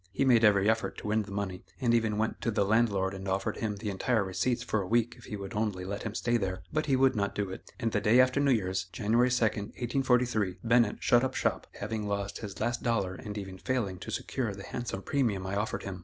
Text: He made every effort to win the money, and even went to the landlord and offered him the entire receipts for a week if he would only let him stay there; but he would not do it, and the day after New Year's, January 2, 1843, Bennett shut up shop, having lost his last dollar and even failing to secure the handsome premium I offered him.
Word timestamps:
He 0.11 0.25
made 0.25 0.43
every 0.43 0.67
effort 0.67 0.97
to 0.97 1.07
win 1.09 1.21
the 1.21 1.31
money, 1.31 1.63
and 1.79 1.93
even 1.93 2.17
went 2.17 2.41
to 2.41 2.49
the 2.49 2.65
landlord 2.65 3.13
and 3.13 3.27
offered 3.27 3.57
him 3.57 3.75
the 3.75 3.91
entire 3.91 4.23
receipts 4.23 4.63
for 4.63 4.81
a 4.81 4.87
week 4.87 5.13
if 5.15 5.25
he 5.25 5.35
would 5.35 5.53
only 5.53 5.85
let 5.85 6.01
him 6.01 6.15
stay 6.15 6.37
there; 6.37 6.63
but 6.73 6.87
he 6.87 6.95
would 6.95 7.15
not 7.15 7.35
do 7.35 7.51
it, 7.51 7.69
and 7.79 7.91
the 7.91 8.01
day 8.01 8.19
after 8.19 8.39
New 8.39 8.49
Year's, 8.51 8.85
January 8.85 9.29
2, 9.29 9.43
1843, 9.45 10.55
Bennett 10.63 11.03
shut 11.03 11.23
up 11.23 11.35
shop, 11.35 11.67
having 11.75 12.07
lost 12.07 12.39
his 12.39 12.59
last 12.59 12.81
dollar 12.81 13.13
and 13.13 13.37
even 13.37 13.59
failing 13.59 13.99
to 13.99 14.09
secure 14.09 14.55
the 14.55 14.63
handsome 14.63 15.03
premium 15.03 15.45
I 15.45 15.55
offered 15.55 15.83
him. 15.83 15.99